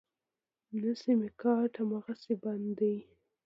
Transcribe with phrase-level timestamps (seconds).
[0.81, 2.95] نه سيمکارټ امغسې بند دی.